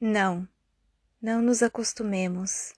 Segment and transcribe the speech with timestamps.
[0.00, 0.46] Não,
[1.22, 2.74] não nos acostumemos.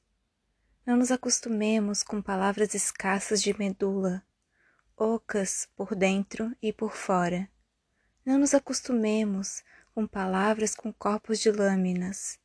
[0.84, 4.22] Não nos acostumemos com palavras escassas de medula,
[4.94, 7.48] ocas por dentro e por fora.
[8.24, 12.38] Não nos acostumemos com palavras com corpos de lâminas.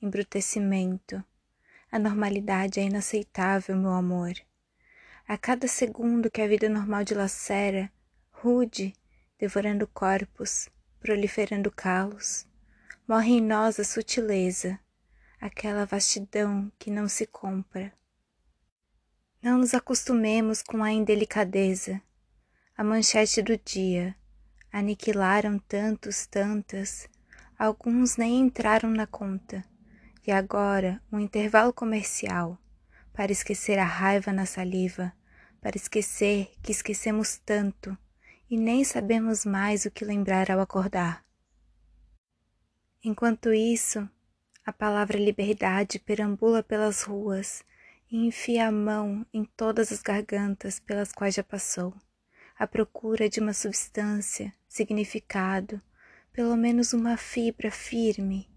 [0.00, 1.24] Embrutecimento.
[1.90, 4.34] A normalidade é inaceitável, meu amor.
[5.26, 7.90] A cada segundo que a vida normal dilacera,
[8.30, 8.94] rude,
[9.38, 10.68] devorando corpos,
[11.00, 12.46] proliferando calos,
[13.06, 14.78] morre em nós a sutileza,
[15.40, 17.92] aquela vastidão que não se compra.
[19.42, 22.00] Não nos acostumemos com a indelicadeza.
[22.76, 24.14] A manchete do dia.
[24.72, 27.08] Aniquilaram tantos, tantas,
[27.58, 29.64] alguns nem entraram na conta.
[30.24, 32.56] E agora um intervalo comercial
[33.12, 35.12] para esquecer a raiva na saliva,
[35.60, 37.98] para esquecer que esquecemos tanto
[38.48, 41.24] e nem sabemos mais o que lembrar ao acordar.
[43.04, 44.08] Enquanto isso,
[44.64, 47.64] a palavra liberdade perambula pelas ruas
[48.08, 51.92] e enfia a mão em todas as gargantas pelas quais já passou,
[52.56, 55.82] à procura de uma substância, significado,
[56.32, 58.48] pelo menos uma fibra firme,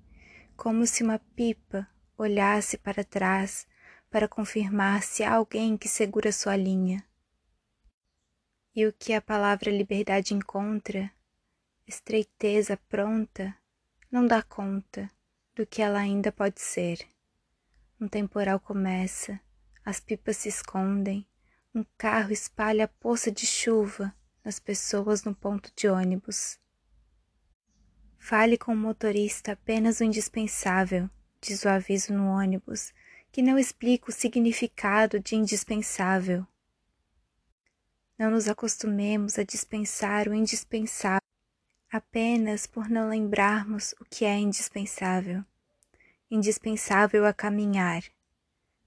[0.56, 3.68] como se uma pipa olhasse para trás
[4.12, 7.04] para confirmar se há alguém que segura sua linha.
[8.76, 11.12] E o que a palavra liberdade encontra,
[11.88, 13.56] estreiteza pronta,
[14.12, 15.10] não dá conta
[15.56, 17.00] do que ela ainda pode ser.
[18.00, 19.40] Um temporal começa,
[19.84, 21.26] as pipas se escondem,
[21.74, 26.60] um carro espalha a poça de chuva nas pessoas no ponto de ônibus.
[28.18, 31.10] Fale com o motorista apenas o indispensável,
[31.42, 32.94] diz o aviso no ônibus,
[33.32, 36.46] que não explica o significado de indispensável.
[38.18, 41.25] Não nos acostumemos a dispensar o indispensável
[41.96, 45.44] apenas por não lembrarmos o que é indispensável.
[46.30, 48.04] Indispensável a caminhar.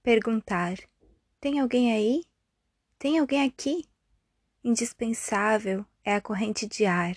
[0.02, 0.76] Perguntar:
[1.40, 2.24] Tem alguém aí?
[2.98, 3.86] Tem alguém aqui?
[4.62, 7.16] Indispensável é a corrente de ar.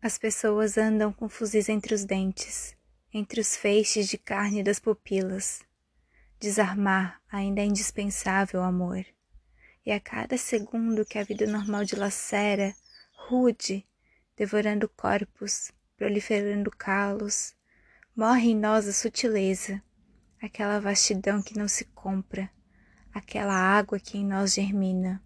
[0.00, 2.74] As pessoas andam com fuzis entre os dentes,
[3.12, 5.62] entre os feixes de carne das pupilas.
[6.40, 9.04] Desarmar ainda é indispensável, amor.
[9.84, 12.74] E a cada segundo que a vida normal dilacera,
[13.12, 13.86] rude,
[14.36, 17.54] devorando corpos, proliferando calos,
[18.16, 19.82] morre em nós a sutileza,
[20.40, 22.50] aquela vastidão que não se compra,
[23.12, 25.22] aquela água que em nós germina.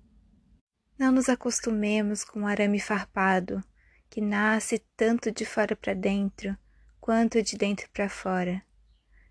[0.98, 3.62] Não nos acostumemos com o arame farpado,
[4.10, 6.56] que nasce tanto de fora para dentro
[7.00, 8.62] quanto de dentro para fora.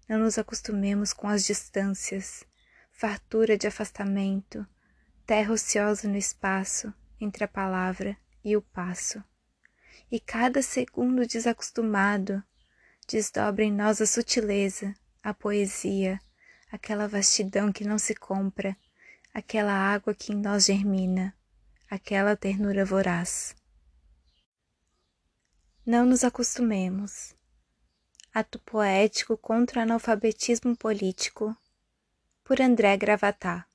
[0.07, 2.45] Não nos acostumemos com as distâncias,
[2.91, 4.65] fartura de afastamento,
[5.25, 9.23] terra ociosa no espaço entre a palavra e o passo
[10.11, 12.43] e cada segundo desacostumado
[13.07, 16.19] desdobra em nós a sutileza, a poesia,
[16.71, 18.75] aquela vastidão que não se compra,
[19.33, 21.35] aquela água que em nós germina,
[21.89, 23.55] aquela ternura voraz.
[25.85, 27.35] Não nos acostumemos.
[28.33, 31.55] Ato poético contra o analfabetismo político,
[32.43, 33.65] por André Gravatá.